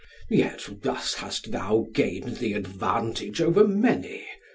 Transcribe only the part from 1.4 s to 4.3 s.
thou gained the advantage over many.